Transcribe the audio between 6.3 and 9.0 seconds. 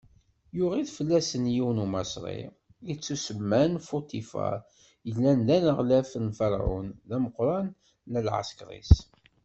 Ferɛun, d ameqran n lɛeskeṛ-is.